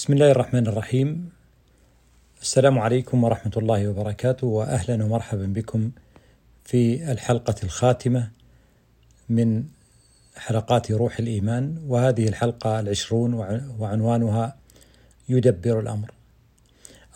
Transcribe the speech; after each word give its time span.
بسم 0.00 0.12
الله 0.12 0.30
الرحمن 0.30 0.66
الرحيم 0.66 1.28
السلام 2.42 2.78
عليكم 2.78 3.24
ورحمة 3.24 3.52
الله 3.56 3.88
وبركاته 3.88 4.46
وأهلا 4.46 5.04
ومرحبا 5.04 5.46
بكم 5.46 5.90
في 6.64 7.12
الحلقة 7.12 7.54
الخاتمة 7.64 8.30
من 9.28 9.64
حلقات 10.36 10.92
روح 10.92 11.18
الإيمان 11.18 11.76
وهذه 11.88 12.28
الحلقة 12.28 12.80
العشرون 12.80 13.34
وعنوانها 13.78 14.56
يدبر 15.28 15.80
الأمر 15.80 16.10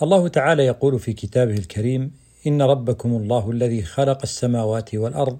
الله 0.03 0.29
تعالى 0.29 0.67
يقول 0.67 0.99
في 0.99 1.13
كتابه 1.13 1.55
الكريم 1.55 2.13
إن 2.47 2.63
ربكم 2.63 3.17
الله 3.17 3.51
الذي 3.51 3.83
خلق 3.83 4.19
السماوات 4.23 4.95
والأرض 4.95 5.39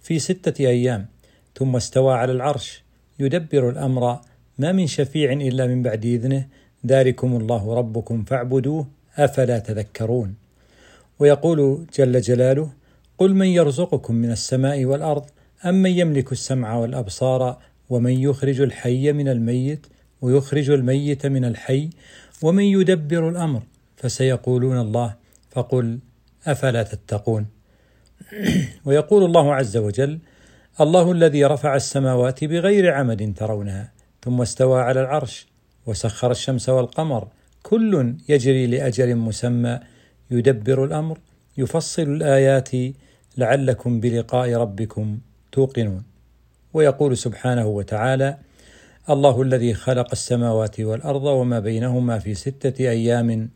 في 0.00 0.18
ستة 0.18 0.66
أيام 0.66 1.06
ثم 1.54 1.76
استوى 1.76 2.14
على 2.14 2.32
العرش 2.32 2.82
يدبر 3.18 3.70
الأمر 3.70 4.20
ما 4.58 4.72
من 4.72 4.86
شفيع 4.86 5.32
إلا 5.32 5.66
من 5.66 5.82
بعد 5.82 6.04
إذنه 6.04 6.46
ذلكم 6.86 7.36
الله 7.36 7.74
ربكم 7.74 8.24
فاعبدوه 8.24 8.86
أفلا 9.16 9.58
تذكرون. 9.58 10.34
ويقول 11.18 11.86
جل 11.98 12.20
جلاله 12.20 12.70
قل 13.18 13.34
من 13.34 13.46
يرزقكم 13.46 14.14
من 14.14 14.30
السماء 14.30 14.84
والأرض 14.84 15.24
أم 15.64 15.74
من 15.74 15.90
يملك 15.90 16.32
السمع 16.32 16.76
والأبصار 16.76 17.58
ومن 17.90 18.12
يخرج 18.12 18.60
الحي 18.60 19.12
من 19.12 19.28
الميت 19.28 19.86
ويخرج 20.22 20.70
الميت 20.70 21.26
من 21.26 21.44
الحي 21.44 21.90
ومن 22.42 22.64
يدبر 22.64 23.28
الأمر 23.28 23.62
فسيقولون 23.96 24.80
الله 24.80 25.14
فقل 25.50 25.98
أفلا 26.46 26.82
تتقون. 26.82 27.46
ويقول 28.86 29.24
الله 29.24 29.54
عز 29.54 29.76
وجل 29.76 30.18
الله 30.80 31.12
الذي 31.12 31.44
رفع 31.44 31.76
السماوات 31.76 32.44
بغير 32.44 32.94
عمد 32.94 33.34
ترونها 33.36 33.92
ثم 34.22 34.40
استوى 34.40 34.80
على 34.80 35.00
العرش 35.00 35.46
وسخر 35.86 36.30
الشمس 36.30 36.68
والقمر. 36.68 37.28
كل 37.62 38.14
يجري 38.28 38.66
لأجل 38.66 39.16
مسمى. 39.16 39.80
يدبر 40.30 40.84
الأمر 40.84 41.18
يفصل 41.56 42.02
الآيات. 42.02 42.70
لعلكم 43.36 44.00
بلقاء 44.00 44.52
ربكم 44.54 45.18
توقنون. 45.52 46.02
ويقول 46.74 47.16
سبحانه 47.16 47.66
وتعالى 47.66 48.36
الله 49.10 49.42
الذي 49.42 49.74
خلق 49.74 50.08
السماوات 50.12 50.80
والأرض 50.80 51.24
وما 51.24 51.60
بينهما 51.60 52.18
في 52.18 52.34
ستة 52.34 52.88
أيام 52.88 53.50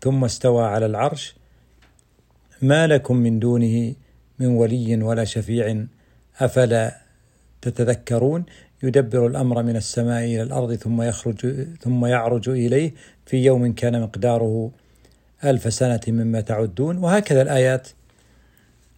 ثم 0.00 0.24
استوى 0.24 0.64
على 0.64 0.86
العرش. 0.86 1.34
ما 2.62 2.86
لكم 2.86 3.16
من 3.16 3.38
دونه 3.38 3.94
من 4.38 4.46
ولي 4.46 5.02
ولا 5.02 5.24
شفيع. 5.24 5.86
أفلا 6.40 6.96
تتذكرون؟ 7.62 8.44
يدبر 8.82 9.26
الأمر 9.26 9.62
من 9.62 9.76
السماء 9.76 10.24
إلى 10.24 10.42
الأرض 10.42 10.74
ثم 10.74 11.02
يخرج 11.02 11.66
ثم 11.80 12.06
يعرج 12.06 12.48
إليه 12.48 12.92
في 13.26 13.44
يوم 13.44 13.72
كان 13.72 14.00
مقداره 14.02 14.70
ألف 15.44 15.72
سنة 15.72 16.00
مما 16.08 16.40
تعدون 16.40 16.98
وهكذا 16.98 17.42
الآيات 17.42 17.88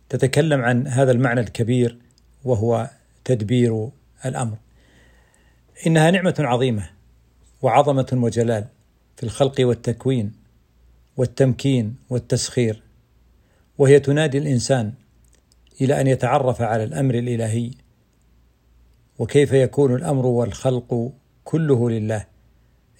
تتكلم 0.08 0.62
عن 0.62 0.86
هذا 0.86 1.12
المعنى 1.12 1.40
الكبير 1.40 1.96
وهو 2.44 2.90
تدبير 3.24 3.88
الأمر. 4.26 4.56
إنها 5.86 6.10
نعمة 6.10 6.34
عظيمة 6.38 6.90
وعظمة 7.62 8.06
وجلال 8.12 8.64
في 9.16 9.22
الخلق 9.22 9.54
والتكوين 9.60 10.32
والتمكين 11.16 11.96
والتسخير 12.10 12.82
وهي 13.78 14.00
تنادي 14.00 14.38
الإنسان 14.38 14.92
إلى 15.80 16.00
أن 16.00 16.06
يتعرف 16.06 16.62
على 16.62 16.84
الأمر 16.84 17.14
الإلهي 17.14 17.70
وكيف 19.18 19.52
يكون 19.52 19.94
الأمر 19.94 20.26
والخلق 20.26 21.12
كله 21.44 21.90
لله. 21.90 22.26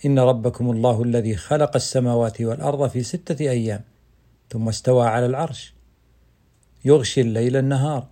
إن 0.06 0.18
ربكم 0.18 0.70
الله 0.70 1.02
الذي 1.02 1.36
خلق 1.36 1.76
السماوات 1.76 2.40
والأرض 2.40 2.88
في 2.88 3.02
ستة 3.02 3.50
أيام 3.50 3.80
ثم 4.50 4.68
استوى 4.68 5.06
على 5.06 5.26
العرش. 5.26 5.74
يغشي 6.84 7.20
الليل 7.20 7.56
النهار 7.56 8.06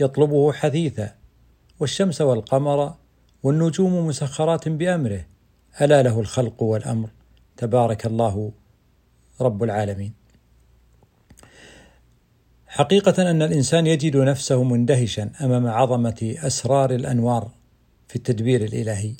يطلبه 0.00 0.52
حثيثا 0.52 1.14
والشمس 1.80 2.20
والقمر 2.20 2.94
والنجوم 3.42 4.06
مسخرات 4.06 4.68
بأمره. 4.68 5.26
ألا 5.80 6.02
له 6.02 6.20
الخلق 6.20 6.62
والأمر؟ 6.62 7.10
تبارك 7.56 8.06
الله 8.06 8.52
رب 9.40 9.62
العالمين. 9.62 10.19
حقيقة 12.80 13.30
أن 13.30 13.42
الإنسان 13.42 13.86
يجد 13.86 14.16
نفسه 14.16 14.62
مندهشا 14.62 15.30
أمام 15.40 15.66
عظمة 15.66 16.34
أسرار 16.38 16.94
الأنوار 16.94 17.50
في 18.08 18.16
التدبير 18.16 18.64
الإلهي، 18.64 19.14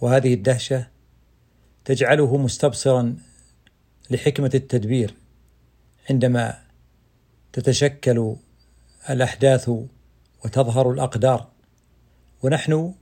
وهذه 0.00 0.34
الدهشة 0.34 0.86
تجعله 1.84 2.36
مستبصرا 2.36 3.16
لحكمة 4.10 4.50
التدبير 4.54 5.14
عندما 6.10 6.58
تتشكل 7.52 8.36
الأحداث 9.10 9.70
وتظهر 10.44 10.90
الأقدار، 10.90 11.48
ونحن 12.42 12.94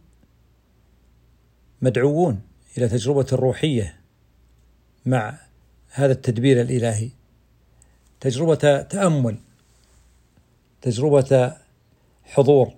مدعوون 1.83 2.41
إلى 2.79 2.89
تجربة 2.89 3.27
روحية 3.33 4.01
مع 5.07 5.39
هذا 5.91 6.13
التدبير 6.13 6.61
الإلهي، 6.61 7.11
تجربة 8.21 8.83
تأمل 8.83 9.39
تجربة 10.83 11.57
حضور 12.25 12.73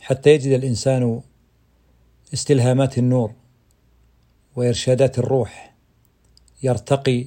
حتى 0.00 0.30
يجد 0.30 0.52
الإنسان 0.52 1.20
استلهامات 2.34 2.98
النور 2.98 3.32
وإرشادات 4.56 5.18
الروح 5.18 5.74
يرتقي 6.62 7.26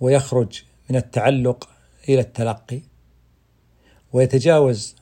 ويخرج 0.00 0.62
من 0.90 0.96
التعلق 0.96 1.68
إلى 2.08 2.20
التلقي 2.20 2.80
ويتجاوز 4.12 4.96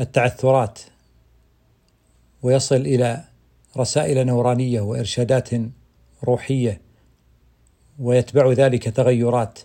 التعثرات 0.00 0.78
ويصل 2.42 2.76
إلى 2.76 3.24
رسائل 3.76 4.26
نورانية 4.26 4.80
وإرشادات 4.80 5.50
روحية 6.24 6.80
ويتبع 7.98 8.52
ذلك 8.52 8.84
تغيرات 8.88 9.58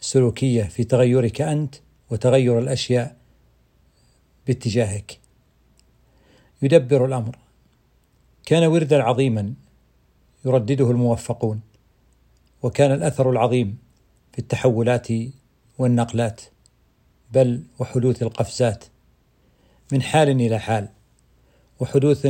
سلوكية 0.00 0.62
في 0.62 0.84
تغيرك 0.84 1.40
أنت. 1.40 1.74
وتغير 2.10 2.58
الأشياء 2.58 3.16
باتجاهك. 4.46 5.18
يدبر 6.62 7.04
الأمر. 7.04 7.38
كان 8.46 8.64
وردا 8.64 9.02
عظيما 9.02 9.54
يردده 10.44 10.90
الموفقون 10.90 11.60
وكان 12.62 12.92
الأثر 12.92 13.30
العظيم 13.30 13.78
في 14.32 14.38
التحولات 14.38 15.08
والنقلات 15.78 16.40
بل 17.32 17.62
وحدوث 17.78 18.22
القفزات 18.22 18.84
من 19.92 20.02
حال 20.02 20.28
إلى 20.28 20.58
حال 20.58 20.88
وحدوث 21.80 22.28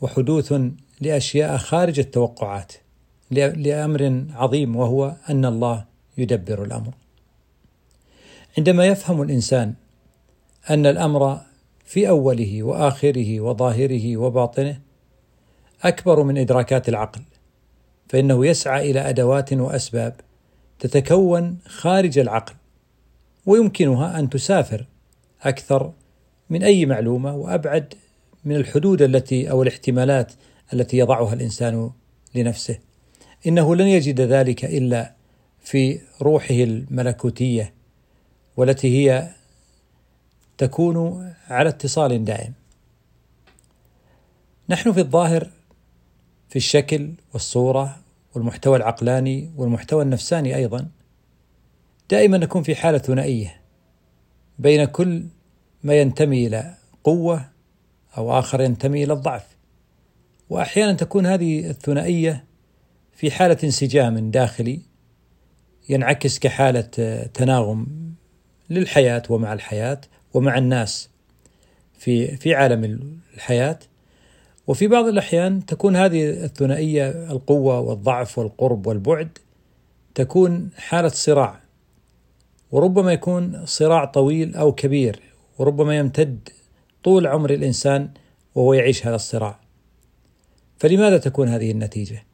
وحدوث 0.00 0.54
لأشياء 1.00 1.56
خارج 1.56 1.98
التوقعات 1.98 2.72
لأمر 3.30 4.26
عظيم 4.30 4.76
وهو 4.76 5.16
أن 5.30 5.44
الله 5.44 5.84
يدبر 6.18 6.64
الأمر. 6.64 6.92
عندما 8.58 8.86
يفهم 8.86 9.22
الإنسان 9.22 9.74
أن 10.70 10.86
الأمر 10.86 11.40
في 11.84 12.08
أوله 12.08 12.62
وآخره 12.62 13.40
وظاهره 13.40 14.16
وباطنه 14.16 14.80
أكبر 15.82 16.22
من 16.22 16.38
إدراكات 16.38 16.88
العقل 16.88 17.22
فإنه 18.08 18.46
يسعى 18.46 18.90
إلى 18.90 19.00
أدوات 19.00 19.52
وأسباب 19.52 20.14
تتكون 20.78 21.58
خارج 21.66 22.18
العقل 22.18 22.54
ويمكنها 23.46 24.18
أن 24.18 24.30
تسافر 24.30 24.86
أكثر 25.42 25.92
من 26.50 26.62
أي 26.62 26.86
معلومة 26.86 27.36
وأبعد 27.36 27.94
من 28.44 28.56
الحدود 28.56 29.02
التي 29.02 29.50
أو 29.50 29.62
الاحتمالات 29.62 30.32
التي 30.72 30.98
يضعها 30.98 31.34
الإنسان 31.34 31.90
لنفسه. 32.34 32.78
إنه 33.46 33.76
لن 33.76 33.86
يجد 33.86 34.20
ذلك 34.20 34.64
إلا 34.64 35.14
في 35.60 36.00
روحه 36.22 36.54
الملكوتية. 36.54 37.74
والتي 38.56 38.88
هي 38.88 39.28
تكون 40.58 41.28
على 41.48 41.68
اتصال 41.68 42.24
دائم. 42.24 42.52
نحن 44.68 44.92
في 44.92 45.00
الظاهر 45.00 45.50
في 46.48 46.56
الشكل 46.56 47.12
والصورة 47.32 47.98
والمحتوى 48.34 48.76
العقلاني 48.76 49.50
والمحتوى 49.56 50.02
النفساني 50.02 50.56
أيضا 50.56 50.88
دائما 52.10 52.38
نكون 52.38 52.62
في 52.62 52.74
حالة 52.74 52.98
ثنائية 52.98 53.60
بين 54.58 54.84
كل 54.84 55.26
ما 55.82 56.00
ينتمي 56.00 56.46
إلى 56.46 56.74
قوة 57.04 57.48
أو 58.18 58.38
آخر 58.38 58.60
ينتمي 58.60 59.04
إلى 59.04 59.12
الضعف. 59.12 59.56
واحيانا 60.50 60.92
تكون 60.92 61.26
هذه 61.26 61.70
الثنائية 61.70 62.44
في 63.12 63.30
حالة 63.30 63.56
انسجام 63.64 64.30
داخلي 64.30 64.80
ينعكس 65.88 66.38
كحالة 66.38 66.80
تناغم 67.34 68.01
للحياة 68.72 69.22
ومع 69.28 69.52
الحياة 69.52 70.00
ومع 70.34 70.58
الناس 70.58 71.08
في 71.98 72.36
في 72.36 72.54
عالم 72.54 73.10
الحياة 73.34 73.78
وفي 74.66 74.88
بعض 74.88 75.06
الأحيان 75.06 75.66
تكون 75.66 75.96
هذه 75.96 76.30
الثنائية 76.30 77.08
القوة 77.30 77.80
والضعف 77.80 78.38
والقرب 78.38 78.86
والبعد 78.86 79.38
تكون 80.14 80.70
حالة 80.76 81.08
صراع 81.08 81.60
وربما 82.70 83.12
يكون 83.12 83.66
صراع 83.66 84.04
طويل 84.04 84.54
أو 84.54 84.72
كبير 84.72 85.20
وربما 85.58 85.96
يمتد 85.96 86.48
طول 87.04 87.26
عمر 87.26 87.50
الإنسان 87.50 88.10
وهو 88.54 88.74
يعيش 88.74 89.06
هذا 89.06 89.16
الصراع 89.16 89.60
فلماذا 90.78 91.18
تكون 91.18 91.48
هذه 91.48 91.70
النتيجة؟ 91.70 92.24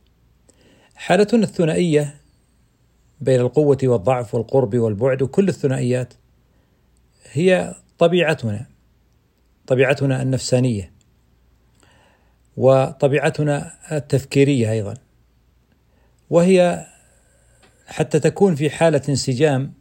حالتنا 0.95 1.43
الثنائية 1.43 2.15
بين 3.21 3.41
القوة 3.41 3.79
والضعف 3.83 4.35
والقرب 4.35 4.77
والبعد 4.77 5.23
وكل 5.23 5.49
الثنائيات 5.49 6.15
هي 7.33 7.75
طبيعتنا 7.99 8.67
طبيعتنا 9.67 10.23
النفسانية 10.23 10.93
وطبيعتنا 12.57 13.73
التفكيرية 13.93 14.73
أيضا. 14.73 14.95
وهي 16.31 16.87
حتى 17.87 18.21
تكون 18.21 18.55
في 18.55 18.71
حالة 18.71 19.03
انسجام 19.09 19.73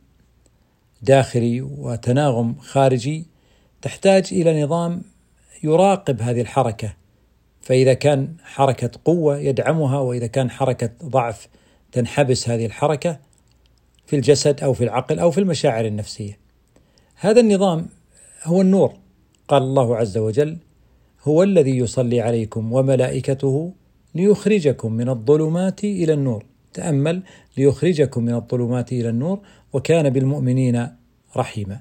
داخلي 1.02 1.62
وتناغم 1.62 2.56
خارجي 2.60 3.26
تحتاج 3.82 4.28
إلى 4.32 4.64
نظام 4.64 5.02
يراقب 5.64 6.22
هذه 6.22 6.42
الحركة. 6.42 6.94
فإذا 7.62 7.94
كان 7.94 8.36
حركة 8.44 8.92
قوة 9.06 9.38
يدعمها 9.38 10.00
وإذا 10.00 10.28
كان 10.28 10.50
حركة 10.50 10.90
ضعف 11.04 11.48
تنحبس 11.92 12.50
هذه 12.50 12.66
الحركة 12.66 13.20
في 14.06 14.16
الجسد 14.16 14.64
أو 14.64 14.74
في 14.74 14.84
العقل 14.84 15.20
أو 15.20 15.32
في 15.32 15.40
المشاعر 15.40 15.86
النفسية. 15.86 16.47
هذا 17.20 17.40
النظام 17.40 17.88
هو 18.44 18.62
النور. 18.62 18.94
قال 19.48 19.64
الله 19.64 19.98
عز 19.98 20.18
وجل 20.18 20.58
هو 21.24 21.44
الذي 21.44 21.78
يصلي 21.78 22.22
عليكم 22.22 22.74
وملائكته 22.74 23.74
ليخرجكم 24.16 24.94
من 24.94 25.10
الظلمات 25.10 25.84
إلى 25.84 26.14
النور. 26.14 26.46
تأمل 26.74 27.24
ليخرجكم 27.58 28.24
من 28.24 28.34
الظلمات 28.34 28.92
إلى 28.92 29.10
النور 29.10 29.40
وكان 29.74 30.10
بالمؤمنين 30.10 30.88
رحيما. 31.38 31.80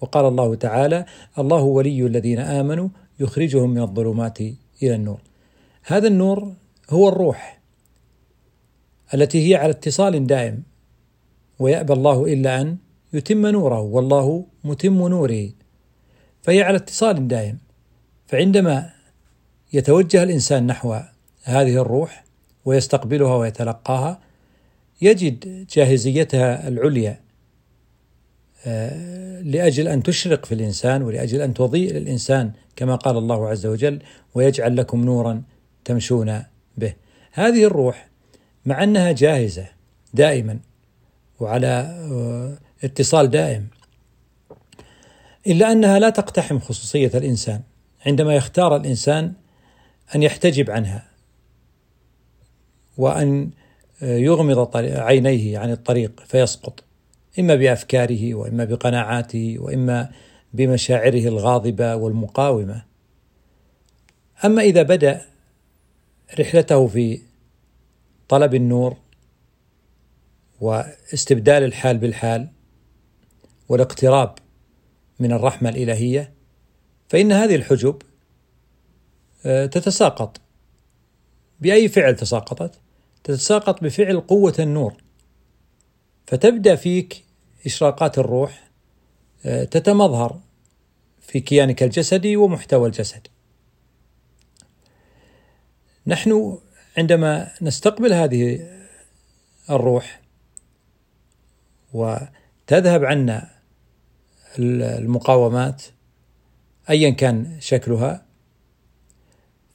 وقال 0.00 0.24
الله 0.24 0.54
تعالى 0.54 1.04
الله 1.38 1.62
ولي 1.62 2.06
الذين 2.06 2.38
آمنوا 2.38 2.88
يخرجهم 3.20 3.70
من 3.70 3.82
الظلمات 3.82 4.40
إلى 4.82 4.94
النور. 4.94 5.20
هذا 5.84 6.08
النور 6.08 6.52
هو 6.90 7.08
الروح 7.08 7.60
التي 9.14 9.50
هي 9.50 9.54
على 9.54 9.70
اتصال 9.70 10.26
دائم 10.26 10.62
ويأبى 11.58 11.92
الله 11.92 12.24
إلا 12.24 12.60
أن 12.60 12.76
يتم 13.12 13.46
نوره 13.46 13.80
والله 13.80 14.44
متم 14.68 15.08
نوره 15.08 15.50
فهي 16.42 16.62
على 16.62 16.76
اتصال 16.76 17.28
دائم 17.28 17.58
فعندما 18.26 18.90
يتوجه 19.72 20.22
الإنسان 20.22 20.66
نحو 20.66 21.00
هذه 21.42 21.82
الروح 21.82 22.24
ويستقبلها 22.64 23.36
ويتلقاها 23.36 24.20
يجد 25.02 25.66
جاهزيتها 25.70 26.68
العليا 26.68 27.20
آه، 28.66 29.40
لأجل 29.40 29.88
أن 29.88 30.02
تشرق 30.02 30.46
في 30.46 30.54
الإنسان 30.54 31.02
ولأجل 31.02 31.40
أن 31.40 31.54
تضيء 31.54 31.92
للإنسان 31.92 32.52
كما 32.76 32.96
قال 32.96 33.16
الله 33.16 33.48
عز 33.48 33.66
وجل 33.66 33.98
ويجعل 34.34 34.76
لكم 34.76 35.04
نورا 35.04 35.42
تمشون 35.84 36.42
به. 36.76 36.94
هذه 37.32 37.64
الروح 37.64 38.08
مع 38.66 38.82
أنها 38.82 39.12
جاهزة 39.12 39.66
دائما 40.14 40.58
وعلى 41.40 41.66
آه، 42.12 42.58
اتصال 42.84 43.30
دائم 43.30 43.66
إلا 45.48 45.72
أنها 45.72 45.98
لا 45.98 46.10
تقتحم 46.10 46.58
خصوصية 46.58 47.10
الإنسان 47.14 47.60
عندما 48.06 48.34
يختار 48.34 48.76
الإنسان 48.76 49.32
أن 50.14 50.22
يحتجب 50.22 50.70
عنها 50.70 51.08
وأن 52.96 53.50
يغمض 54.02 54.76
عينيه 54.76 55.58
عن 55.58 55.70
الطريق 55.70 56.20
فيسقط 56.26 56.84
إما 57.38 57.54
بأفكاره 57.54 58.34
وإما 58.34 58.64
بقناعاته 58.64 59.56
وإما 59.58 60.10
بمشاعره 60.52 61.28
الغاضبة 61.28 61.94
والمقاومة. 61.96 62.84
أما 64.44 64.62
إذا 64.62 64.82
بدأ 64.82 65.24
رحلته 66.40 66.86
في 66.86 67.20
طلب 68.28 68.54
النور 68.54 68.96
واستبدال 70.60 71.62
الحال 71.62 71.98
بالحال 71.98 72.48
والاقتراب 73.68 74.34
من 75.20 75.32
الرحمة 75.32 75.68
الإلهية 75.68 76.32
فإن 77.08 77.32
هذه 77.32 77.54
الحجب 77.54 78.02
آه، 79.46 79.66
تتساقط 79.66 80.40
بأي 81.60 81.88
فعل 81.88 82.16
تساقطت؟ 82.16 82.80
تتساقط 83.24 83.84
بفعل 83.84 84.20
قوة 84.20 84.54
النور 84.58 84.94
فتبدأ 86.26 86.76
فيك 86.76 87.24
إشراقات 87.66 88.18
الروح 88.18 88.70
آه، 89.44 89.64
تتمظهر 89.64 90.40
في 91.20 91.40
كيانك 91.40 91.82
الجسدي 91.82 92.36
ومحتوى 92.36 92.86
الجسد. 92.86 93.26
نحن 96.06 96.58
عندما 96.98 97.52
نستقبل 97.62 98.12
هذه 98.12 98.68
الروح 99.70 100.20
وتذهب 101.92 103.04
عنا 103.04 103.57
المقاومات 104.58 105.82
ايا 106.90 107.10
كان 107.10 107.56
شكلها. 107.60 108.24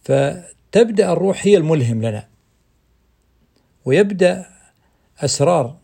فتبدأ 0.04 1.14
الروح 1.14 1.48
هي 1.48 1.58
الملهم 1.58 2.02
لنا. 2.02 2.28
ويبدأ 3.86 4.46
أسرار 5.20 5.78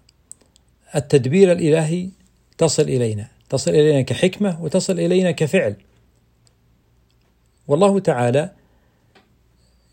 التدبير 0.96 1.52
الإلهي 1.52 2.10
تصل 2.58 2.84
إلينا. 2.84 3.28
تصل 3.50 3.72
إلينا 3.72 4.02
كحكمة 4.02 4.64
وتصل 4.64 5.00
إلينا 5.00 5.32
كفعل. 5.32 5.76
والله 7.68 8.00
تعالى 8.00 8.52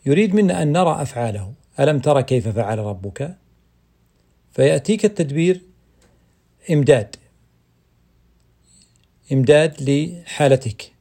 يريد 0.07 0.35
منا 0.35 0.63
أن 0.63 0.73
نرى 0.73 1.03
أفعاله. 1.03 1.53
ألم 1.81 1.99
ترى 1.99 2.23
كيف 2.23 2.49
فعل 2.49 2.79
ربك؟ 2.79 3.37
فيأتيك 4.53 5.05
التدبير 5.05 5.61
إمداد. 6.71 7.17
إمداد 9.33 9.91
لحالتك. 9.91 10.93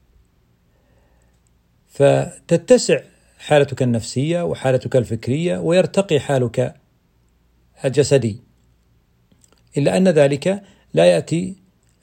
فتتسع 1.88 3.00
حالتك 3.38 3.84
النفسية 3.84 4.42
وحالتك 4.42 4.96
الفكرية 4.96 5.58
ويرتقي 5.58 6.20
حالك 6.20 6.76
الجسدي. 7.86 8.40
إلا 9.78 9.98
أن 9.98 10.08
ذلك 10.08 10.64
لا 10.94 11.06
يأتي 11.06 11.56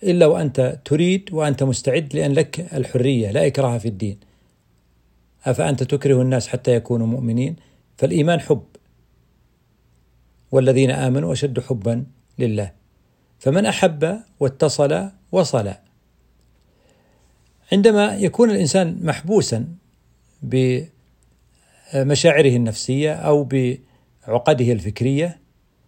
إلا 0.02 0.26
وأنت 0.26 0.80
تريد 0.84 1.28
وأنت 1.32 1.62
مستعد 1.62 2.14
لأن 2.14 2.32
لك 2.32 2.74
الحرية 2.74 3.30
لا 3.30 3.46
إكراه 3.46 3.78
في 3.78 3.88
الدين. 3.88 4.20
أفأنت 5.44 5.82
تكره 5.82 6.22
الناس 6.22 6.48
حتى 6.48 6.74
يكونوا 6.74 7.06
مؤمنين؟ 7.06 7.56
فالإيمان 7.96 8.40
حب. 8.40 8.64
والذين 10.52 10.90
آمنوا 10.90 11.32
أشد 11.32 11.60
حبا 11.60 12.04
لله. 12.38 12.72
فمن 13.38 13.66
أحب 13.66 14.20
واتصل 14.40 15.08
وصل 15.32 15.72
عندما 17.72 18.14
يكون 18.14 18.50
الإنسان 18.50 18.98
محبوسا 19.02 19.66
بمشاعره 20.42 22.56
النفسية 22.56 23.12
أو 23.12 23.44
بعقده 23.44 24.72
الفكرية 24.72 25.38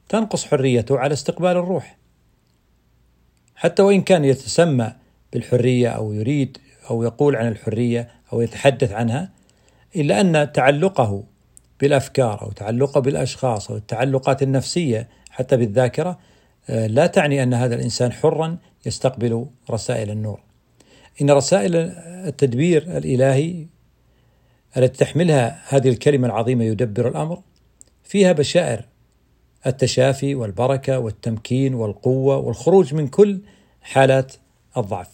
تنقص 0.08 0.44
حريته 0.44 0.98
على 0.98 1.12
استقبال 1.12 1.50
الروح 1.50 1.96
حتى 3.56 3.82
وإن 3.82 4.02
كان 4.02 4.24
يتسمى 4.24 4.92
بالحرية 5.32 5.88
أو 5.88 6.12
يريد 6.12 6.58
أو 6.90 7.02
يقول 7.02 7.36
عن 7.36 7.48
الحرية 7.48 8.10
أو 8.32 8.40
يتحدث 8.40 8.92
عنها 8.92 9.30
إلا 9.96 10.20
أن 10.20 10.52
تعلقه 10.52 11.24
بالأفكار 11.80 12.42
أو 12.42 12.52
تعلقه 12.52 13.00
بالأشخاص 13.00 13.70
أو 13.70 13.76
التعلقات 13.76 14.42
النفسية 14.42 15.08
حتى 15.30 15.56
بالذاكرة 15.56 16.18
آه، 16.68 16.86
لا 16.86 17.06
تعني 17.06 17.42
أن 17.42 17.54
هذا 17.54 17.74
الإنسان 17.74 18.12
حرا 18.12 18.58
يستقبل 18.86 19.46
رسائل 19.70 20.10
النور. 20.10 20.43
إن 21.22 21.30
رسائل 21.30 21.76
التدبير 22.26 22.96
الإلهي 22.96 23.66
التي 24.76 25.04
تحملها 25.04 25.62
هذه 25.68 25.88
الكلمة 25.88 26.26
العظيمة 26.26 26.64
يدبر 26.64 27.08
الأمر 27.08 27.42
فيها 28.04 28.32
بشائر 28.32 28.84
التشافي 29.66 30.34
والبركة 30.34 30.98
والتمكين 30.98 31.74
والقوة 31.74 32.36
والخروج 32.36 32.94
من 32.94 33.08
كل 33.08 33.40
حالات 33.82 34.32
الضعف. 34.76 35.08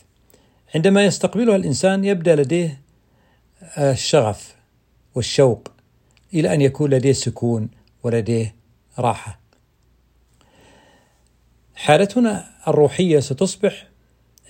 عندما 0.75 1.05
يستقبلها 1.05 1.57
الإنسان 1.57 2.05
يبدأ 2.05 2.37
لديه 2.37 2.81
الشغف 3.79 4.57
والشوق 5.15 5.69
إلى 6.35 6.55
أن 6.55 6.61
يكون 6.61 6.91
لديه 6.91 7.13
سكون 7.13 7.69
ولديه 8.03 8.55
راحة. 8.99 9.41
حالتنا 11.75 12.51
الروحية 12.69 13.21
ستصبح 13.21 13.90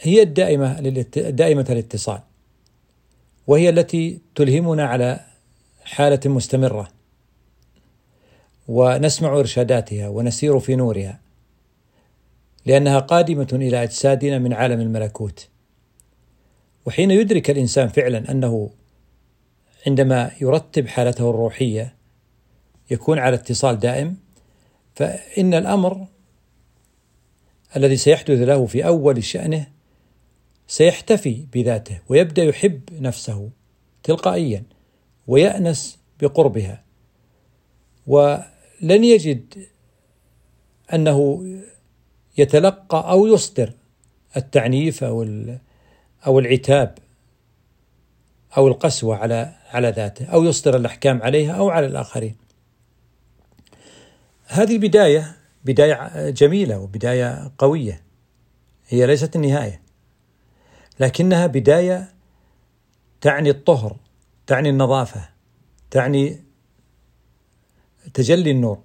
هي 0.00 0.22
الدائمة 0.22 0.80
دائمة 1.14 1.66
الاتصال 1.70 2.20
وهي 3.46 3.68
التي 3.68 4.20
تلهمنا 4.34 4.84
على 4.84 5.20
حالة 5.84 6.20
مستمرة 6.24 6.88
ونسمع 8.68 9.38
إرشاداتها 9.38 10.08
ونسير 10.08 10.58
في 10.58 10.76
نورها 10.76 11.20
لأنها 12.66 12.98
قادمة 12.98 13.48
إلى 13.52 13.82
أجسادنا 13.82 14.38
من 14.38 14.52
عالم 14.52 14.80
الملكوت. 14.80 15.48
وحين 16.86 17.10
يدرك 17.10 17.50
الإنسان 17.50 17.88
فعلا 17.88 18.30
أنه 18.30 18.70
عندما 19.86 20.30
يرتب 20.40 20.86
حالته 20.86 21.30
الروحية 21.30 21.94
يكون 22.90 23.18
على 23.18 23.34
اتصال 23.36 23.78
دائم 23.78 24.16
فإن 24.94 25.54
الأمر 25.54 26.06
الذي 27.76 27.96
سيحدث 27.96 28.40
له 28.40 28.66
في 28.66 28.86
أول 28.86 29.24
شأنه 29.24 29.66
سيحتفي 30.70 31.46
بذاته 31.52 31.98
ويبدأ 32.08 32.44
يحب 32.44 32.80
نفسه 32.92 33.50
تلقائيا 34.02 34.62
ويأنس 35.26 35.98
بقربها. 36.20 36.82
ولن 38.06 39.04
يجد 39.04 39.66
أنه 40.94 41.46
يتلقى 42.38 43.10
أو 43.10 43.26
يصدر 43.26 43.72
التعنيف 44.36 45.04
أو 45.04 45.22
أو 46.26 46.38
العتاب 46.38 46.98
أو 48.56 48.68
القسوة 48.68 49.16
على 49.16 49.54
على 49.70 49.90
ذاته 49.90 50.24
أو 50.26 50.44
يصدر 50.44 50.76
الأحكام 50.76 51.22
عليها 51.22 51.52
أو 51.52 51.70
على 51.70 51.86
الآخرين. 51.86 52.36
هذه 54.46 54.78
بداية 54.78 55.36
بداية 55.64 56.30
جميلة 56.30 56.78
وبداية 56.78 57.52
قوية. 57.58 58.02
هي 58.88 59.06
ليست 59.06 59.36
النهاية. 59.36 59.89
لكنها 61.00 61.46
بداية 61.46 62.14
تعني 63.20 63.50
الطهر 63.50 63.96
تعني 64.46 64.70
النظافة 64.70 65.28
تعني 65.90 66.44
تجلي 68.14 68.50
النور. 68.50 68.82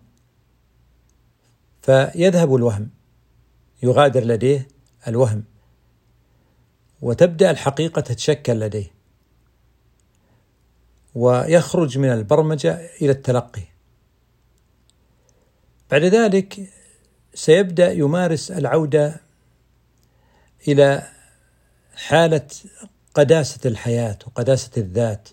فيذهب 1.81 2.55
الوهم 2.55 2.89
يغادر 3.83 4.23
لديه 4.23 4.67
الوهم 5.07 5.43
وتبدأ 7.01 7.51
الحقيقة 7.51 8.01
تتشكل 8.01 8.59
لديه 8.59 8.91
ويخرج 11.15 11.97
من 11.97 12.09
البرمجة 12.09 12.89
إلى 13.01 13.11
التلقي. 13.11 13.63
بعد 15.91 16.03
ذلك 16.03 16.69
سيبدأ 17.33 17.91
يمارس 17.91 18.51
العودة 18.51 19.21
إلى 20.67 21.14
حالة 21.95 22.47
قداسة 23.13 23.59
الحياة 23.69 24.17
وقداسة 24.27 24.71
الذات 24.77 25.29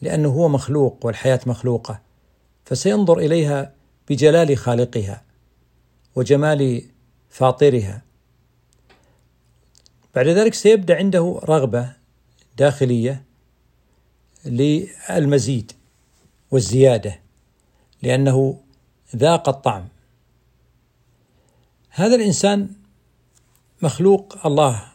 لأنه 0.00 0.28
هو 0.28 0.48
مخلوق 0.48 1.06
والحياة 1.06 1.40
مخلوقة 1.46 2.00
فسينظر 2.64 3.18
إليها 3.18 3.72
بجلال 4.08 4.56
خالقها 4.56 5.22
وجمال 6.16 6.82
فاطرها. 7.30 8.02
بعد 10.14 10.26
ذلك 10.26 10.54
سيبدأ 10.54 10.96
عنده 10.96 11.40
رغبة 11.44 11.92
داخلية 12.58 13.24
للمزيد 14.44 15.72
والزيادة 16.50 17.20
لأنه 18.02 18.60
ذاق 19.16 19.48
الطعم. 19.48 19.88
هذا 21.90 22.14
الإنسان 22.14 22.68
مخلوق 23.82 24.46
الله 24.46 24.89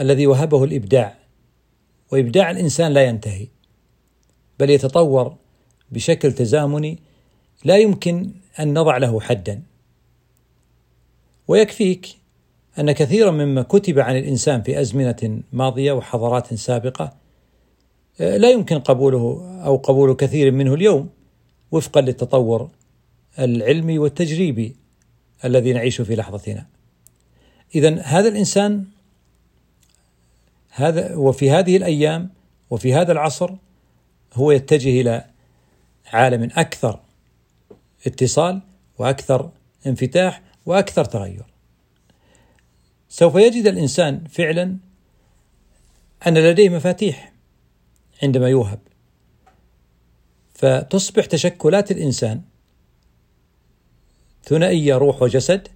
الذي 0.00 0.26
وهبه 0.26 0.64
الإبداع 0.64 1.18
وإبداع 2.12 2.50
الإنسان 2.50 2.92
لا 2.92 3.04
ينتهي 3.04 3.46
بل 4.58 4.70
يتطور 4.70 5.36
بشكل 5.90 6.32
تزامني 6.32 6.98
لا 7.64 7.76
يمكن 7.76 8.30
أن 8.60 8.78
نضع 8.78 8.96
له 8.96 9.20
حدا 9.20 9.62
ويكفيك 11.48 12.08
أن 12.78 12.92
كثيرا 12.92 13.30
مما 13.30 13.62
كتب 13.62 13.98
عن 13.98 14.16
الإنسان 14.16 14.62
في 14.62 14.80
أزمنة 14.80 15.42
ماضية 15.52 15.92
وحضارات 15.92 16.54
سابقة 16.54 17.12
آه، 18.20 18.36
لا 18.36 18.50
يمكن 18.50 18.78
قبوله 18.78 19.60
أو 19.64 19.76
قبول 19.76 20.14
كثير 20.14 20.52
منه 20.52 20.74
اليوم 20.74 21.08
وفقا 21.72 22.00
للتطور 22.00 22.70
العلمي 23.38 23.98
والتجريبي 23.98 24.76
الذي 25.44 25.72
نعيش 25.72 26.00
في 26.00 26.16
لحظتنا. 26.16 26.66
إذا 27.74 28.00
هذا 28.00 28.28
الإنسان 28.28 28.84
هذا 30.70 31.16
وفي 31.16 31.50
هذه 31.50 31.76
الأيام 31.76 32.30
وفي 32.70 32.94
هذا 32.94 33.12
العصر 33.12 33.54
هو 34.34 34.50
يتجه 34.50 35.00
إلى 35.00 35.24
عالم 36.06 36.50
أكثر 36.56 37.00
اتصال 38.06 38.60
وأكثر 38.98 39.50
انفتاح 39.86 40.42
وأكثر 40.66 41.04
تغير. 41.04 41.44
سوف 43.08 43.34
يجد 43.34 43.66
الإنسان 43.66 44.24
فعلا 44.24 44.76
أن 46.26 46.38
لديه 46.38 46.68
مفاتيح 46.68 47.32
عندما 48.22 48.48
يوهب. 48.48 48.78
فتصبح 50.54 51.24
تشكلات 51.24 51.90
الإنسان 51.90 52.42
ثنائية 54.44 54.94
روح 54.94 55.22
وجسد 55.22 55.68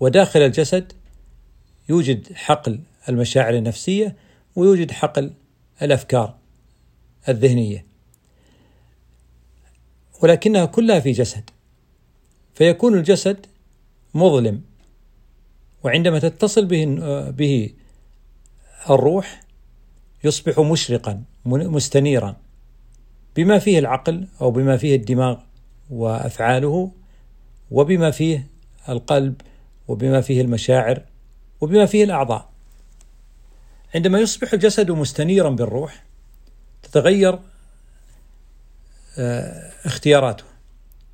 وداخل 0.00 0.40
الجسد 0.40 0.92
يوجد 1.88 2.32
حقل 2.32 2.80
المشاعر 3.08 3.54
النفسية 3.54 4.16
ويوجد 4.56 4.90
حقل 4.90 5.32
الأفكار 5.82 6.34
الذهنية. 7.28 7.86
ولكنها 10.22 10.64
كلها 10.64 11.00
في 11.00 11.12
جسد. 11.12 11.50
فيكون 12.54 12.94
الجسد 12.94 13.46
مظلم. 14.14 14.62
وعندما 15.84 16.18
تتصل 16.18 16.66
به 16.66 16.84
به 17.30 17.70
الروح 18.90 19.40
يصبح 20.24 20.60
مشرقا 20.60 21.22
مستنيرا. 21.44 22.36
بما 23.36 23.58
فيه 23.58 23.78
العقل 23.78 24.28
أو 24.40 24.50
بما 24.50 24.76
فيه 24.76 24.96
الدماغ 24.96 25.40
وأفعاله 25.90 26.92
وبما 27.70 28.10
فيه 28.10 28.46
القلب 28.88 29.40
وبما 29.88 30.20
فيه 30.20 30.40
المشاعر 30.40 31.02
وبما 31.60 31.86
فيه 31.86 32.04
الأعضاء. 32.04 32.55
عندما 33.96 34.18
يصبح 34.18 34.52
الجسد 34.52 34.90
مستنيرا 34.90 35.50
بالروح 35.50 36.04
تتغير 36.82 37.38
آه، 39.18 39.72
اختياراته. 39.84 40.44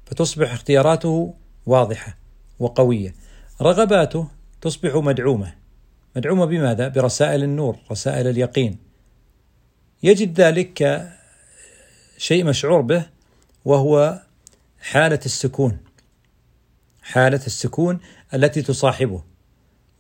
فتصبح 0.07 0.53
اختياراته 0.53 1.35
واضحة 1.67 2.17
وقوية. 2.59 3.15
رغباته 3.61 4.29
تصبح 4.61 4.95
مدعومة. 4.95 5.55
مدعومة 6.17 6.45
بماذا؟ 6.45 6.89
برسائل 6.89 7.43
النور 7.43 7.79
رسائل 7.91 8.27
اليقين. 8.27 8.79
يجد 10.03 10.41
ذلك 10.41 11.11
شيء 12.19 12.45
مشعور 12.45 12.81
به 12.81 13.07
وهو 13.65 14.23
حالة 14.81 15.21
السكون. 15.27 15.79
حالة 17.03 17.47
السكون 17.47 18.01
التي 18.35 18.63
تصاحبه 18.63 19.23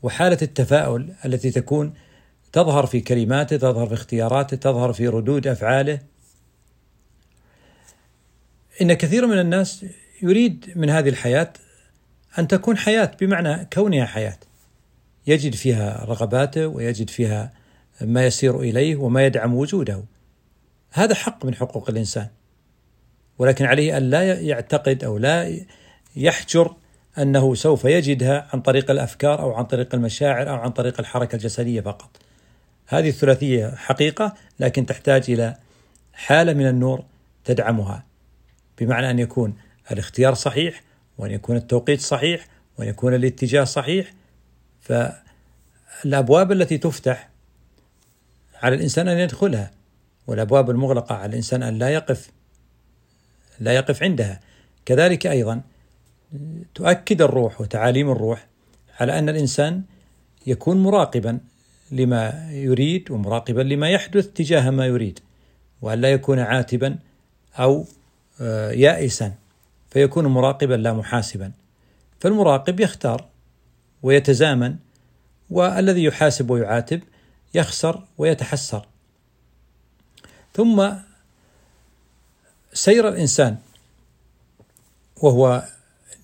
وحالة 0.02 0.38
التفاؤل 0.42 1.14
التي 1.24 1.50
تكون 1.50 1.94
تظهر 2.52 2.87
في 2.87 3.00
كلماته 3.00 3.56
تظهر 3.56 3.87
في 3.87 3.94
اختياراته 3.94 4.56
تظهر 4.56 4.92
في 4.92 5.09
ردود 5.09 5.47
أفعاله. 5.47 5.99
إن 8.82 8.92
كثير 8.92 9.26
من 9.26 9.38
الناس 9.38 9.87
يريد 10.23 10.73
من 10.76 10.90
هذه 10.90 11.09
الحياة 11.09 11.52
أن 12.38 12.49
تكون 12.49 12.76
حياة 12.76 13.11
بمعنى 13.21 13.68
كونها 13.73 14.06
حياة. 14.06 14.38
يجد 15.26 15.54
فيها 15.54 16.04
رغباته 16.04 16.66
ويجد 16.66 17.11
فيها 17.11 17.52
ما 18.00 18.26
يسير 18.26 18.61
إليه 18.61 18.97
وما 18.97 19.26
يدعم 19.26 19.54
وجوده. 19.54 20.04
هذا 20.92 21.14
حق 21.14 21.44
من 21.44 21.54
حقوق 21.54 21.90
الإنسان. 21.90 22.28
ولكن 23.38 23.64
عليه 23.64 23.97
أن 23.97 24.11
لا 24.11 24.40
يعتقد 24.40 25.04
أو 25.04 25.18
لا 25.18 25.59
يحجر 26.16 26.75
أنه 27.18 27.54
سوف 27.54 27.85
يجدها 27.85 28.49
عن 28.52 28.61
طريق 28.61 28.90
الأفكار 28.90 29.40
أو 29.40 29.52
عن 29.52 29.64
طريق 29.64 29.94
المشاعر 29.94 30.50
أو 30.50 30.54
عن 30.54 30.71
طريق 30.71 31.00
الحركة 31.00 31.37
الجسدية 31.37 31.80
فقط. 31.80 32.31
هذه 32.86 33.08
الثلاثية 33.08 33.74
حقيقة 33.76 34.34
لكن 34.60 34.86
تحتاج 34.86 35.30
إلى 35.30 35.56
حالة 36.12 36.52
من 36.52 36.68
النور 36.68 37.04
تدعمها 37.44 38.04
بمعنى 38.78 39.10
أن 39.10 39.18
يكون 39.18 39.54
الاختيار 39.90 40.34
صحيح 40.34 40.82
وأن 41.18 41.30
يكون 41.30 41.56
التوقيت 41.56 42.00
صحيح 42.00 42.46
وأن 42.78 42.88
يكون 42.88 43.14
الاتجاه 43.14 43.64
صحيح. 43.64 44.12
فالأبواب 44.80 46.52
التي 46.52 46.78
تفتح 46.78 47.28
على 48.62 48.74
الإنسان 48.74 49.08
أن 49.08 49.18
يدخلها 49.18 49.70
والأبواب 50.26 50.70
المغلقة 50.70 51.14
على 51.14 51.30
الإنسان 51.30 51.62
أن 51.62 51.78
لا 51.78 51.88
يقف 51.88 52.30
لا 53.60 53.72
يقف 53.72 54.02
عندها. 54.02 54.40
كذلك 54.84 55.26
أيضا 55.26 55.60
تؤكد 56.74 57.22
الروح 57.22 57.60
وتعاليم 57.60 58.10
الروح 58.10 58.46
على 59.00 59.18
أن 59.18 59.28
الإنسان 59.28 59.82
يكون 60.46 60.82
مراقبا 60.82 61.38
لما 61.92 62.50
يريد 62.52 63.11
ومراقبا 63.11 63.61
لما 63.61 63.90
يحدث 63.90 64.26
تجاه 64.26 64.70
ما 64.70 64.87
يريد 64.87 65.18
وأن 65.82 66.00
لا 66.00 66.12
يكون 66.12 66.38
عاتبا 66.38 66.99
أو 67.58 67.84
آه، 68.40 68.70
يائسا 68.70 69.34
فيكون 69.90 70.26
مراقبا 70.26 70.75
لا 70.75 70.92
محاسبا. 70.92 71.52
فالمراقب 72.20 72.80
يختار 72.80 73.25
ويتزامن 74.02 74.76
والذي 75.50 76.04
يحاسب 76.04 76.50
ويعاتب 76.50 77.02
يخسر 77.54 78.04
ويتحسر. 78.18 78.87
ثم 80.54 80.90
سير 82.72 83.08
الإنسان 83.08 83.56
وهو 85.16 85.64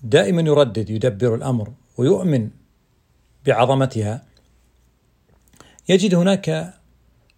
دائما 0.03 0.41
يردد 0.41 0.89
يدبر 0.89 1.35
الأمر 1.35 1.71
ويؤمن 1.97 2.49
بعظمتها 3.45 4.28
يجد 5.89 6.15
هناك 6.15 6.73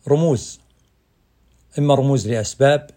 رموز 0.08 0.60
إما 1.79 1.96
رموز 1.96 2.27
لأسباب 2.27 2.89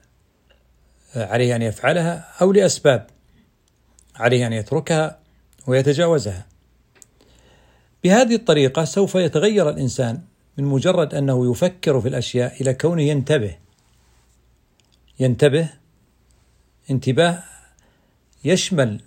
عليه 1.16 1.56
أن 1.56 1.62
يفعلها 1.62 2.32
أو 2.40 2.52
لأسباب 2.52 3.06
عليه 4.16 4.46
أن 4.46 4.52
يتركها 4.52 5.18
ويتجاوزها. 5.66 6.46
بهذه 8.04 8.34
الطريقة 8.34 8.84
سوف 8.84 9.14
يتغير 9.14 9.70
الإنسان 9.70 10.20
من 10.58 10.64
مجرد 10.64 11.14
أنه 11.14 11.50
يفكر 11.50 12.00
في 12.00 12.08
الأشياء 12.08 12.62
إلى 12.62 12.74
كونه 12.74 13.02
ينتبه. 13.02 13.56
ينتبه 15.20 15.70
انتباه 16.90 17.42
يشمل 18.44 19.00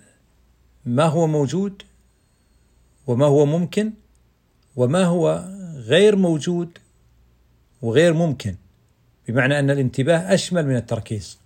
ما 0.86 1.04
هو 1.04 1.26
موجود 1.26 1.82
وما 3.06 3.26
هو 3.26 3.46
ممكن 3.46 3.92
وما 4.76 5.04
هو 5.04 5.44
غير 5.88 6.16
موجود 6.16 6.78
وغير 7.82 8.14
ممكن 8.14 8.54
بمعنى 9.28 9.58
أن 9.58 9.70
الانتباه 9.70 10.34
أشمل 10.34 10.66
من 10.66 10.76
التركيز 10.76 11.38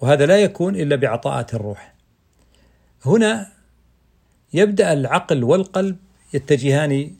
وهذا 0.00 0.26
لا 0.26 0.38
يكون 0.38 0.76
إلا 0.76 0.96
بعطاءات 0.96 1.54
الروح. 1.54 1.94
هنا 3.04 3.52
يبدأ 4.52 4.92
العقل 4.92 5.44
والقلب 5.44 5.96
يتجهان 6.34 7.10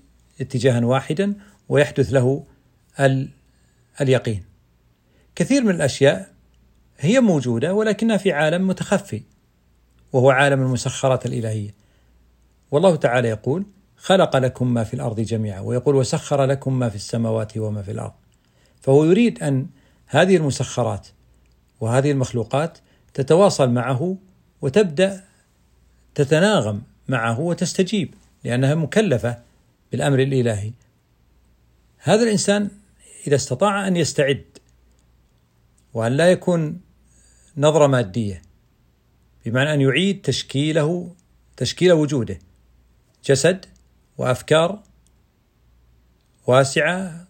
اتجاها 0.40 0.84
واحدا 0.84 1.34
ويحدث 1.68 2.12
له 2.12 2.44
اليقين. 4.00 4.44
كثير 5.34 5.64
من 5.64 5.74
الأشياء 5.74 6.34
هي 6.98 7.20
موجودة 7.20 7.74
ولكنها 7.74 8.16
في 8.16 8.32
عالم 8.32 8.66
متخفي 8.66 9.22
وهو 10.12 10.30
عالم 10.30 10.62
المسخرات 10.62 11.26
الإلهية. 11.26 11.74
والله 12.70 12.96
تعالى 12.96 13.28
يقول 13.28 13.66
خلق 14.04 14.36
لكم 14.36 14.74
ما 14.74 14.84
في 14.84 14.94
الأرض 14.94 15.20
جميعا 15.20 15.60
ويقول 15.60 15.94
وسخر 15.94 16.44
لكم 16.44 16.78
ما 16.78 16.88
في 16.88 16.96
السماوات 16.96 17.56
وما 17.56 17.82
في 17.82 17.90
الأرض. 17.90 18.12
فهو 18.80 19.04
يريد 19.04 19.42
أن 19.42 19.66
هذه 20.06 20.36
المسخرات 20.36 21.08
وهذه 21.80 22.10
المخلوقات 22.10 22.78
تتواصل 23.14 23.70
معه 23.70 24.16
وتبدأ 24.62 25.24
تتناغم 26.14 26.82
معه 27.08 27.40
وتستجيب 27.40 28.14
لأنها 28.44 28.74
مكلفة 28.74 29.38
بالأمر 29.92 30.18
الإلهي. 30.18 30.72
هذا 31.98 32.22
الإنسان 32.22 32.70
إذا 33.26 33.36
استطاع 33.36 33.88
أن 33.88 33.96
يستعد 33.96 34.44
وأن 35.94 36.12
لا 36.12 36.30
يكون 36.30 36.80
نظرة 37.56 37.86
مادية 37.86 38.42
بمعنى 39.46 39.74
أن 39.74 39.80
يعيد 39.80 40.22
تشكيله 40.22 41.14
تشكيل 41.56 41.92
وجوده. 41.92 42.38
جسد 43.24 43.73
وأفكار 44.18 44.82
واسعة 46.46 47.26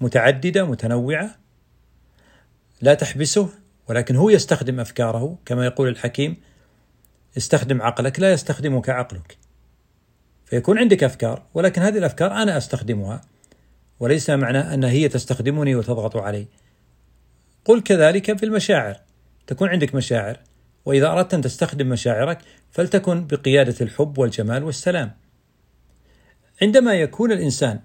متعددة 0.00 0.64
متنوعة 0.64 1.30
لا 2.80 2.94
تحبسه 2.94 3.48
ولكن 3.88 4.16
هو 4.16 4.30
يستخدم 4.30 4.80
أفكاره. 4.80 5.38
كما 5.46 5.64
يقول 5.66 5.88
الحكيم 5.88 6.36
استخدم 7.36 7.82
عقلك 7.82 8.20
لا 8.20 8.32
يستخدمك 8.32 8.88
عقلك. 8.88 9.36
فيكون 10.44 10.78
عندك 10.78 11.04
أفكار 11.04 11.42
ولكن 11.54 11.82
هذه 11.82 11.98
الأفكار 11.98 12.32
أنا 12.32 12.56
أستخدمها 12.56 13.20
وليس 14.00 14.30
معنى 14.30 14.58
أن 14.74 14.84
هي 14.84 15.08
تستخدمني 15.08 15.74
وتضغط 15.74 16.16
علي. 16.16 16.46
قل 17.64 17.80
كذلك 17.80 18.38
في 18.38 18.46
المشاعر. 18.46 19.00
تكون 19.46 19.68
عندك 19.68 19.94
مشاعر 19.94 20.40
وإذا 20.84 21.08
أردت 21.08 21.34
أن 21.34 21.40
تستخدم 21.40 21.88
مشاعرك 21.88 22.38
فلتكن 22.70 23.26
بقيادة 23.26 23.74
الحب 23.80 24.18
والجمال 24.18 24.64
والسلام. 24.64 25.23
عندما 26.62 26.94
يكون 26.94 27.32
الإنسان 27.32 27.80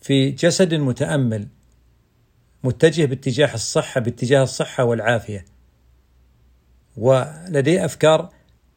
في 0.00 0.30
جسد 0.30 0.74
متأمل 0.74 1.48
متجه 2.64 3.04
باتجاه 3.04 3.54
الصحة 3.54 4.00
باتجاه 4.00 4.42
الصحة 4.42 4.84
والعافية 4.84 5.44
ولديه 6.96 7.84
أفكار 7.84 8.30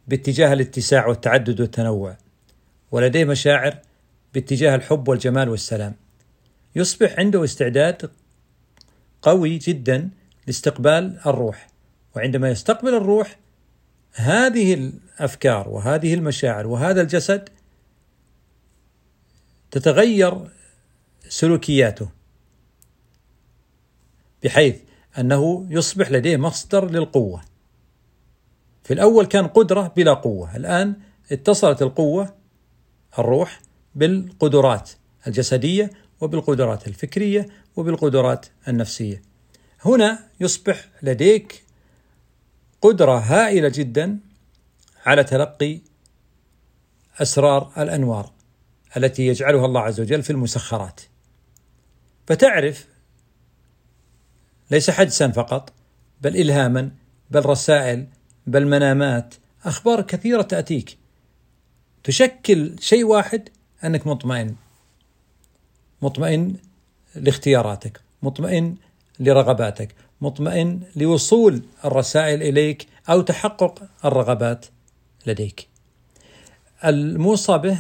باتجاه 0.08 0.54
الاتساع 0.54 1.08
والتعدد 1.08 1.62
والتنوع 1.62 2.18
ولديه 2.92 3.26
مشاعر 3.26 3.78
باتجاه 4.34 4.76
الحب 4.76 5.08
والجمال 5.08 5.50
والسلام 5.50 5.96
يصبح 6.76 7.20
عنده 7.20 7.44
استعداد 7.44 8.10
قوي 9.22 9.58
جدا 9.58 10.10
لاستقبال 10.48 11.20
الروح. 11.26 11.68
وعندما 12.16 12.50
يستقبل 12.50 12.96
الروح 12.96 13.40
هذه 14.14 14.74
الأفكار 14.74 15.70
وهذه 15.70 16.14
المشاعر 16.14 16.68
وهذا 16.68 17.02
الجسد 17.02 17.50
تتغير 19.72 20.50
سلوكياته 21.30 22.10
بحيث 24.44 24.76
أنه 25.18 25.68
يصبح 25.70 26.12
لديه 26.12 26.38
مصدر 26.38 26.92
للقوة. 26.92 27.42
في 28.84 28.94
الأول 28.94 29.26
كان 29.26 29.48
قدرة 29.48 29.94
بلا 29.96 30.14
قوة، 30.14 30.56
الآن 30.56 30.96
اتصلت 31.32 31.82
القوة 31.82 32.36
الروح 33.20 33.62
بالقدرات 33.96 34.90
الجسدية 35.28 35.90
وبالقدرات 36.22 36.88
الفكرية 36.88 37.48
وبالقدرات 37.76 38.46
النفسية. 38.68 39.22
هنا 39.86 40.20
يصبح 40.40 40.88
لديك 41.04 41.64
قدرة 42.82 43.18
هائلة 43.18 43.72
جدا 43.76 44.20
على 45.06 45.24
تلقي 45.24 45.80
أسرار 47.22 47.72
الأنوار 47.78 48.32
التي 48.98 49.28
يجعلها 49.28 49.66
الله 49.66 49.82
عز 49.82 50.00
وجل 50.00 50.24
في 50.24 50.30
المسخرات. 50.30 51.02
فتعرف 52.28 52.88
ليس 54.72 54.90
حدسا 54.90 55.28
فقط 55.32 55.74
بل 56.22 56.38
الهاما 56.38 56.92
بل 57.32 57.46
رسائل 57.46 58.08
بل 58.48 58.68
منامات 58.68 59.36
أخبار 59.66 60.02
كثيرة 60.02 60.42
تأتيك. 60.42 60.98
تشكل 62.04 62.76
شيء 62.80 63.04
واحد 63.04 63.50
أنك 63.84 64.08
مطمئن. 64.08 64.56
مطمئن 66.02 66.56
لاختياراتك 67.16 68.02
مطمئن 68.24 68.76
لرغباتك 69.20 69.96
مطمئن 70.22 70.82
لوصول 70.96 71.62
الرسائل 71.86 72.44
إليك 72.44 72.88
أو 73.10 73.22
تحقق 73.22 73.84
الرغبات 74.06 74.66
لديك. 75.26 75.68
الموصى 76.86 77.58
به 77.58 77.80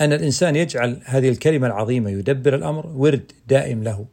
أن 0.00 0.12
الإنسان 0.12 0.56
يجعل 0.56 1.00
هذه 1.04 1.28
الكلمة 1.28 1.66
العظيمة 1.66 2.10
يدبر 2.10 2.54
الأمر 2.54 2.86
ورد 2.86 3.32
دائم 3.46 3.82
له. 3.82 4.06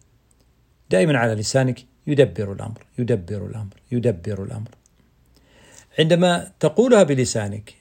دائما 0.89 1.17
على 1.17 1.34
لسانك 1.34 1.86
يدبر 2.08 2.54
الأمر 2.54 2.86
يدبر 2.98 3.46
الأمر 3.46 3.74
يدبر 3.91 4.44
الأمر. 4.44 4.70
عندما 6.00 6.52
تقولها 6.60 7.04
بلسانك 7.04 7.74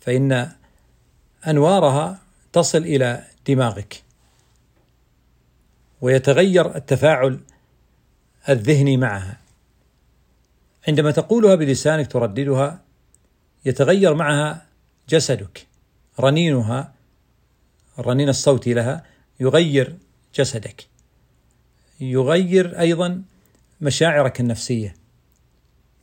فإن 0.00 0.52
أنوارها 1.46 2.22
تصل 2.52 2.78
إلى 2.78 3.24
دماغك. 3.46 4.02
ويتغير 6.00 6.76
التفاعل 6.76 7.40
الذهني 8.48 8.96
معها. 8.96 9.40
عندما 10.88 11.10
تقولها 11.10 11.54
بلسانك 11.54 12.12
ترددها 12.12 12.80
يتغير 13.64 14.14
معها 14.14 14.66
جسدك. 15.08 15.66
رنينها 16.20 16.92
الرنين 17.98 18.28
الصوتي 18.28 18.74
لها 18.74 19.04
يغير 19.40 19.96
جسدك. 20.34 20.86
يغير 22.00 22.80
أيضا 22.80 23.22
مشاعرك 23.80 24.40
النفسية. 24.40 24.94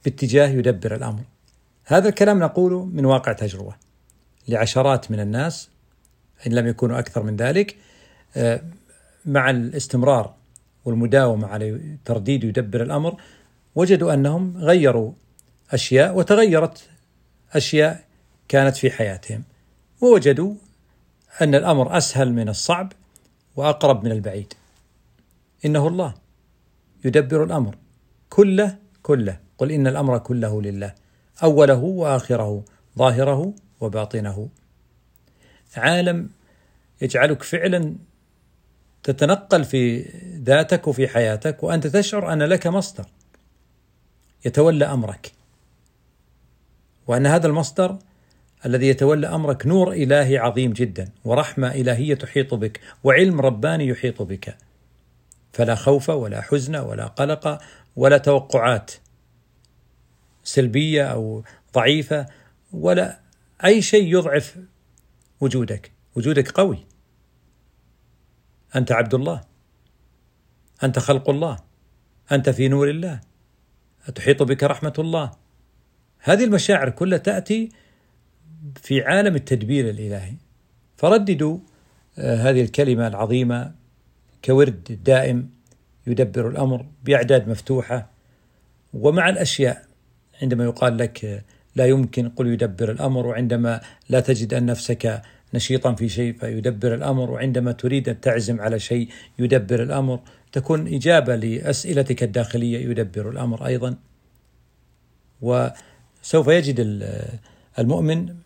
باتجاه 0.06 0.48
يدبر 0.48 0.96
الأمر. 0.96 1.24
هذا 1.86 2.10
الكلام 2.10 2.40
نقوله 2.40 2.86
من 2.86 3.06
واقع 3.06 3.34
تجربة. 3.34 3.76
لعشرات 4.48 5.12
من 5.12 5.20
الناس 5.20 5.70
إن 6.48 6.52
لم 6.54 6.68
يكونوا 6.68 7.00
أكثر 7.00 7.24
من 7.24 7.36
ذلك 7.36 7.76
آه، 8.36 8.62
مع 9.26 9.50
الاستمرار 9.50 10.34
والمداومة 10.86 11.48
على 11.48 11.98
ترديد 12.06 12.44
يدبر 12.44 12.84
الأمر 12.84 13.22
وجدوا 13.76 14.14
أنهم 14.14 14.58
غيروا 14.58 15.12
أشياء 15.72 16.18
وتغيرت 16.18 16.90
أشياء 17.54 18.04
كانت 18.48 18.76
في 18.76 18.92
حياتهم. 18.92 19.44
ووجدوا 20.04 20.54
أن 21.42 21.56
الأمر 21.56 21.98
أسهل 21.98 22.34
من 22.34 22.50
الصعب 22.50 22.94
وأقرب 23.56 24.06
من 24.06 24.12
البعيد. 24.12 24.54
إنه 25.66 25.88
الله 25.88 26.14
يدبر 27.06 27.44
الأمر 27.44 27.76
كله 28.30 28.78
كله. 29.04 29.40
قل 29.58 29.72
إن 29.72 29.88
الأمر 29.88 30.18
كله 30.18 30.62
لله. 30.62 30.96
أوله 31.44 31.80
وآخره 31.84 32.66
ظاهره 32.98 33.54
وباطنه. 33.82 34.50
عالم 35.78 36.30
يجعلك 37.02 37.44
فعلا 37.44 37.96
تتنقل 39.04 39.64
في 39.64 40.02
ذاتك 40.44 40.88
وفي 40.88 41.08
حياتك 41.08 41.64
وأنت 41.64 41.88
تشعر 41.88 42.34
أن 42.34 42.44
لك 42.44 42.68
مصدر 42.68 43.06
يتولى 44.46 44.86
أمرك. 44.86 45.32
وأن 47.08 47.26
هذا 47.26 47.48
المصدر 47.48 47.98
الذي 48.66 48.88
يتولى 48.88 49.28
أمرك 49.28 49.68
نور 49.68 49.92
إلهي 49.92 50.38
عظيم 50.38 50.74
جدا 50.74 51.10
ورحمة 51.26 51.72
إلهية 51.72 52.16
تحيط 52.16 52.54
بك 52.54 52.80
وعلم 53.04 53.42
رباني 53.42 53.88
يحيط 53.88 54.22
بك. 54.22 54.58
فلا 55.54 55.76
خوف 55.76 56.10
ولا 56.10 56.42
حزن 56.42 56.76
ولا 56.76 57.08
قلق 57.08 57.62
ولا 57.96 58.18
توقعات 58.18 58.92
سلبية 60.44 61.06
أو 61.06 61.44
ضعيفة 61.74 62.26
ولا 62.74 63.20
أي 63.66 63.82
شيء 63.82 64.18
يضعف 64.18 64.58
وجودك. 65.42 65.92
وجودك 66.16 66.52
قوي. 66.52 66.86
أنت 68.76 68.92
عبد 68.92 69.14
الله. 69.14 69.42
أنت 70.84 71.00
خلق 71.00 71.30
الله. 71.30 71.60
أنت 72.32 72.50
في 72.50 72.68
نور 72.68 72.90
الله. 72.90 73.20
تحيط 74.16 74.44
بك 74.44 74.64
رحمة 74.64 74.94
الله. 75.00 75.32
هذه 76.20 76.44
المشاعر 76.44 76.90
كلها 76.90 77.18
تأتي 77.18 77.70
في 78.76 79.02
عالم 79.02 79.36
التدبير 79.36 79.90
الإلهي 79.90 80.34
فرددوا 80.98 81.58
آه، 82.18 82.36
هذه 82.36 82.62
الكلمة 82.62 83.08
العظيمة 83.08 83.72
كورد 84.46 85.00
دائم 85.06 85.50
يدبر 86.08 86.50
الأمر 86.50 86.86
بأعداد 87.04 87.50
مفتوحة 87.50 88.10
ومع 88.94 89.30
الأشياء. 89.30 89.86
عندما 90.42 90.64
يقال 90.64 90.98
لك 90.98 91.26
آه، 91.26 91.42
لا 91.76 91.86
يمكن 91.86 92.30
قل 92.30 92.48
يدبر 92.48 92.92
الأمر 92.92 93.28
وعندما 93.28 93.82
لا 94.10 94.20
تجد 94.20 94.54
أن 94.54 94.66
نفسك 94.66 95.22
نشيطا 95.54 95.94
في 95.94 96.10
شيء 96.10 96.34
فيدبر 96.34 96.96
الأمر 96.96 97.32
وعندما 97.32 97.72
تريد 97.72 98.10
أن 98.10 98.22
تعزم 98.22 98.62
على 98.62 98.80
شيء 98.80 99.10
يدبر 99.40 99.84
الأمر 99.84 100.20
تكون 100.52 100.88
إجابة 100.88 101.36
لأسئلتك 101.36 102.24
الداخلية 102.24 102.90
يدبر 102.90 103.30
الأمر 103.30 103.66
أيضا. 103.66 103.96
وسوف 105.42 106.48
يجد 106.48 107.06
المؤمن 107.80 108.43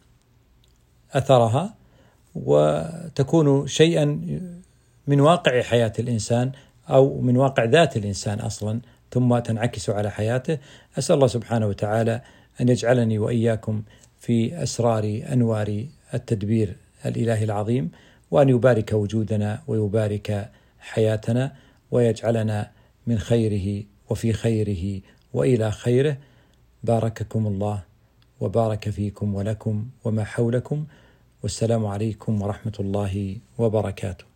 أثرها 1.13 1.73
وتكون 2.35 3.67
شيئا 3.67 4.05
من 5.07 5.21
واقع 5.21 5.61
حياة 5.61 5.93
الإنسان 5.99 6.51
أو 6.89 7.21
من 7.21 7.37
واقع 7.37 7.63
ذات 7.63 7.97
الإنسان 7.97 8.39
أصلا 8.39 8.79
ثم 9.11 9.39
تنعكس 9.39 9.89
على 9.89 10.11
حياته. 10.11 10.57
أسأل 10.97 11.15
الله 11.15 11.27
سبحانه 11.27 11.67
وتعالى 11.67 12.21
أن 12.61 12.69
يجعلني 12.69 13.19
وإياكم 13.19 13.83
في 14.19 14.63
أسرار 14.63 15.21
أنوار 15.31 15.85
التدبير 16.13 16.75
الإلهي 17.05 17.43
العظيم 17.43 17.91
وأن 18.31 18.49
يبارك 18.49 18.93
وجودنا 18.93 19.61
ويبارك 19.67 20.49
حياتنا 20.79 21.53
ويجعلنا 21.91 22.71
من 23.07 23.19
خيره 23.19 23.83
وفي 24.09 24.33
خيره 24.33 25.01
وإلى 25.33 25.71
خيره. 25.71 26.17
بارككم 26.83 27.47
الله. 27.47 27.86
وبارك 28.41 28.89
فيكم 28.89 29.35
ولكم 29.35 29.75
وما 30.05 30.23
حولكم 30.23 30.85
والسلام 31.43 31.85
عليكم 31.85 32.41
ورحمة 32.41 32.77
الله 32.79 33.37
وبركاته. 33.57 34.26